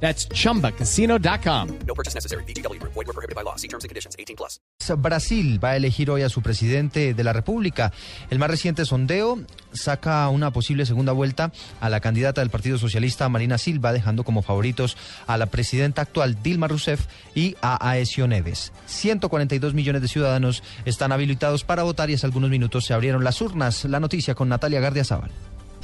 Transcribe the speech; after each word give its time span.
That's 0.00 0.28
chumbacasino.com. 0.28 1.68
No 1.86 1.94
purchase 1.94 2.14
necessary. 2.14 2.44
BGW. 2.44 2.80
Void 2.82 3.06
were 3.06 3.12
prohibited 3.12 3.34
by 3.34 3.42
law. 3.42 3.56
See 3.56 3.68
terms 3.68 3.84
and 3.84 3.88
conditions. 3.88 4.14
18 4.18 4.36
plus. 4.36 4.60
Brasil 4.98 5.62
va 5.62 5.70
a 5.70 5.76
elegir 5.76 6.10
hoy 6.10 6.22
a 6.22 6.28
su 6.28 6.42
presidente 6.42 7.14
de 7.14 7.24
la 7.24 7.32
República. 7.32 7.92
El 8.30 8.38
más 8.38 8.50
reciente 8.50 8.84
sondeo 8.84 9.40
saca 9.72 10.28
una 10.28 10.52
posible 10.52 10.86
segunda 10.86 11.12
vuelta 11.12 11.52
a 11.80 11.90
la 11.90 12.00
candidata 12.00 12.40
del 12.40 12.50
Partido 12.50 12.78
Socialista, 12.78 13.28
Marina 13.28 13.58
Silva, 13.58 13.92
dejando 13.92 14.24
como 14.24 14.42
favoritos 14.42 14.96
a 15.26 15.36
la 15.36 15.46
presidenta 15.46 16.02
actual, 16.02 16.42
Dilma 16.42 16.68
Rousseff, 16.68 17.06
y 17.34 17.56
a 17.62 17.90
Aesio 17.90 18.28
Neves. 18.28 18.72
142 18.86 19.74
millones 19.74 20.02
de 20.02 20.08
ciudadanos 20.08 20.62
están 20.84 21.12
habilitados 21.12 21.64
para 21.64 21.82
votar 21.82 22.10
y 22.10 22.14
hace 22.14 22.26
algunos 22.26 22.50
minutos 22.50 22.84
se 22.84 22.94
abrieron 22.94 23.24
las 23.24 23.40
urnas. 23.40 23.84
La 23.84 24.00
noticia 24.00 24.34
con 24.34 24.48
Natalia 24.48 24.80
Gardiazabal. 24.80 25.30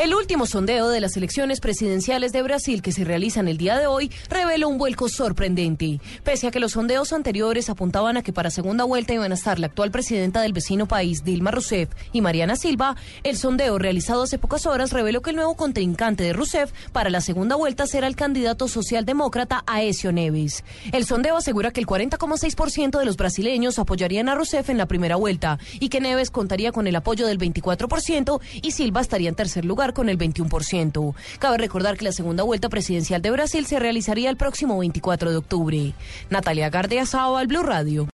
El 0.00 0.14
último 0.14 0.46
sondeo 0.46 0.88
de 0.88 0.98
las 0.98 1.18
elecciones 1.18 1.60
presidenciales 1.60 2.32
de 2.32 2.40
Brasil 2.40 2.80
que 2.80 2.90
se 2.90 3.04
realizan 3.04 3.48
el 3.48 3.58
día 3.58 3.78
de 3.78 3.86
hoy 3.86 4.10
reveló 4.30 4.70
un 4.70 4.78
vuelco 4.78 5.10
sorprendente. 5.10 6.00
Pese 6.24 6.46
a 6.46 6.50
que 6.50 6.58
los 6.58 6.72
sondeos 6.72 7.12
anteriores 7.12 7.68
apuntaban 7.68 8.16
a 8.16 8.22
que 8.22 8.32
para 8.32 8.48
segunda 8.48 8.84
vuelta 8.84 9.12
iban 9.12 9.30
a 9.30 9.34
estar 9.34 9.58
la 9.58 9.66
actual 9.66 9.90
presidenta 9.90 10.40
del 10.40 10.54
vecino 10.54 10.88
país, 10.88 11.22
Dilma 11.22 11.50
Rousseff, 11.50 11.90
y 12.14 12.22
Mariana 12.22 12.56
Silva, 12.56 12.96
el 13.24 13.36
sondeo 13.36 13.78
realizado 13.78 14.22
hace 14.22 14.38
pocas 14.38 14.64
horas 14.64 14.90
reveló 14.94 15.20
que 15.20 15.30
el 15.30 15.36
nuevo 15.36 15.54
contrincante 15.54 16.24
de 16.24 16.32
Rousseff 16.32 16.72
para 16.92 17.10
la 17.10 17.20
segunda 17.20 17.56
vuelta 17.56 17.86
será 17.86 18.06
el 18.06 18.16
candidato 18.16 18.68
socialdemócrata 18.68 19.64
Aesio 19.66 20.12
Neves. 20.12 20.64
El 20.92 21.04
sondeo 21.04 21.36
asegura 21.36 21.72
que 21.72 21.80
el 21.80 21.86
40,6% 21.86 22.98
de 22.98 23.04
los 23.04 23.18
brasileños 23.18 23.78
apoyarían 23.78 24.30
a 24.30 24.34
Rousseff 24.34 24.70
en 24.70 24.78
la 24.78 24.86
primera 24.86 25.16
vuelta 25.16 25.58
y 25.78 25.90
que 25.90 26.00
Neves 26.00 26.30
contaría 26.30 26.72
con 26.72 26.86
el 26.86 26.96
apoyo 26.96 27.26
del 27.26 27.38
24% 27.38 28.40
y 28.62 28.70
Silva 28.70 29.02
estaría 29.02 29.28
en 29.28 29.34
tercer 29.34 29.66
lugar 29.66 29.89
con 29.92 30.08
el 30.08 30.18
21%. 30.18 31.14
Cabe 31.38 31.58
recordar 31.58 31.96
que 31.96 32.04
la 32.04 32.12
segunda 32.12 32.42
vuelta 32.42 32.68
presidencial 32.68 33.22
de 33.22 33.30
Brasil 33.30 33.66
se 33.66 33.78
realizaría 33.78 34.30
el 34.30 34.36
próximo 34.36 34.78
24 34.78 35.30
de 35.30 35.36
octubre. 35.36 35.92
Natalia 36.30 36.70
Gardia 36.70 37.04
al 37.12 37.46
Blue 37.46 37.62
Radio. 37.62 38.06